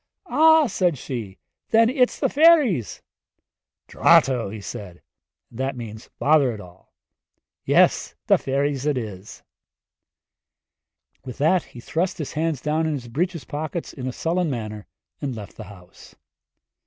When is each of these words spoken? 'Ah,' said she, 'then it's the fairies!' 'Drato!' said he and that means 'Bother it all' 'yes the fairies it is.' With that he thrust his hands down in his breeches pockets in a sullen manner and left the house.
'Ah,' 0.25 0.65
said 0.65 0.97
she, 0.97 1.37
'then 1.69 1.87
it's 1.87 2.19
the 2.19 2.27
fairies!' 2.27 3.03
'Drato!' 3.87 4.59
said 4.59 4.95
he 4.95 4.99
and 5.51 5.59
that 5.59 5.75
means 5.77 6.09
'Bother 6.17 6.51
it 6.55 6.59
all' 6.59 6.91
'yes 7.65 8.15
the 8.25 8.39
fairies 8.39 8.87
it 8.87 8.97
is.' 8.97 9.43
With 11.23 11.37
that 11.37 11.61
he 11.65 11.79
thrust 11.79 12.17
his 12.17 12.33
hands 12.33 12.61
down 12.63 12.87
in 12.87 12.93
his 12.93 13.09
breeches 13.09 13.43
pockets 13.43 13.93
in 13.93 14.07
a 14.07 14.11
sullen 14.11 14.49
manner 14.49 14.87
and 15.21 15.35
left 15.35 15.55
the 15.55 15.65
house. 15.65 16.15